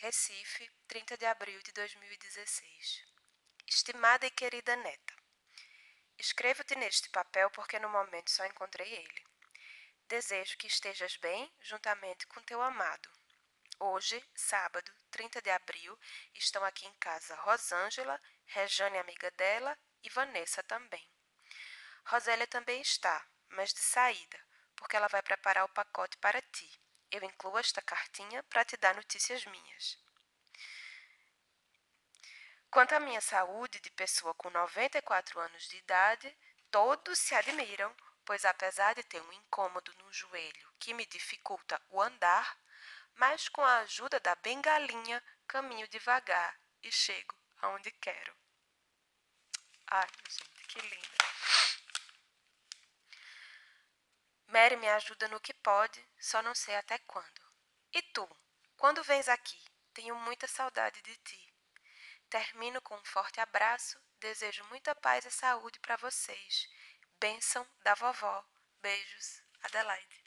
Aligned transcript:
Recife, 0.00 0.70
30 0.86 1.16
de 1.16 1.24
abril 1.24 1.58
de 1.62 1.72
2016. 1.72 3.02
Estimada 3.66 4.26
e 4.26 4.30
querida 4.30 4.76
neta, 4.76 5.16
escrevo-te 6.18 6.76
neste 6.76 7.08
papel 7.08 7.50
porque 7.50 7.78
no 7.78 7.88
momento 7.88 8.30
só 8.30 8.44
encontrei 8.44 8.92
ele. 8.92 9.24
Desejo 10.06 10.58
que 10.58 10.66
estejas 10.66 11.16
bem 11.16 11.50
juntamente 11.62 12.26
com 12.26 12.42
teu 12.42 12.60
amado. 12.60 13.08
Hoje, 13.80 14.22
sábado, 14.34 14.92
30 15.10 15.40
de 15.40 15.48
abril, 15.48 15.98
estão 16.34 16.62
aqui 16.62 16.86
em 16.86 16.94
casa 16.98 17.34
Rosângela, 17.36 18.20
Rejane, 18.44 18.98
amiga 18.98 19.30
dela, 19.30 19.78
e 20.02 20.10
Vanessa 20.10 20.62
também. 20.62 21.10
Rosélia 22.04 22.46
também 22.46 22.82
está, 22.82 23.26
mas 23.48 23.72
de 23.72 23.80
saída, 23.80 24.38
porque 24.76 24.94
ela 24.94 25.08
vai 25.08 25.22
preparar 25.22 25.64
o 25.64 25.72
pacote 25.72 26.18
para 26.18 26.42
ti. 26.42 26.70
Eu 27.10 27.22
incluo 27.22 27.58
esta 27.58 27.80
cartinha 27.82 28.42
para 28.44 28.64
te 28.64 28.76
dar 28.76 28.94
notícias 28.94 29.44
minhas. 29.46 29.98
Quanto 32.70 32.94
à 32.94 33.00
minha 33.00 33.20
saúde 33.20 33.80
de 33.80 33.90
pessoa 33.90 34.34
com 34.34 34.50
94 34.50 35.40
anos 35.40 35.68
de 35.68 35.78
idade, 35.78 36.36
todos 36.70 37.18
se 37.18 37.34
admiram, 37.34 37.94
pois 38.24 38.44
apesar 38.44 38.94
de 38.94 39.02
ter 39.04 39.22
um 39.22 39.32
incômodo 39.32 39.92
no 39.94 40.12
joelho 40.12 40.72
que 40.78 40.92
me 40.92 41.06
dificulta 41.06 41.80
o 41.88 42.02
andar, 42.02 42.58
mas 43.14 43.48
com 43.48 43.64
a 43.64 43.78
ajuda 43.78 44.20
da 44.20 44.34
bengalinha 44.34 45.22
caminho 45.46 45.88
devagar 45.88 46.58
e 46.82 46.92
chego 46.92 47.34
aonde 47.62 47.90
quero. 47.92 48.36
Ai, 49.86 50.08
gente, 50.28 50.66
que 50.66 50.80
linda. 50.80 51.16
Mary 54.56 54.74
me 54.76 54.88
ajuda 54.88 55.28
no 55.28 55.38
que 55.38 55.52
pode, 55.52 56.02
só 56.18 56.40
não 56.40 56.54
sei 56.54 56.74
até 56.76 56.96
quando. 57.00 57.42
E 57.92 58.00
tu? 58.00 58.26
Quando 58.78 59.04
vens 59.04 59.28
aqui? 59.28 59.62
Tenho 59.92 60.16
muita 60.16 60.46
saudade 60.46 61.02
de 61.02 61.14
ti. 61.16 61.54
Termino 62.30 62.80
com 62.80 62.96
um 62.96 63.04
forte 63.04 63.38
abraço, 63.38 64.00
desejo 64.18 64.64
muita 64.70 64.94
paz 64.94 65.26
e 65.26 65.30
saúde 65.30 65.78
para 65.80 65.98
vocês. 65.98 66.70
Bênção 67.20 67.68
da 67.82 67.92
vovó. 67.96 68.42
Beijos, 68.80 69.42
Adelaide. 69.62 70.25